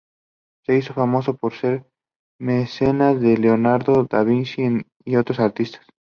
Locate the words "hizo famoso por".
0.75-1.53